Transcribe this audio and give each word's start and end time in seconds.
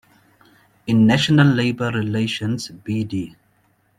In 0.87 1.05
National 1.05 1.45
Labor 1.45 1.91
Relations 1.91 2.69
Bd. 2.69 3.35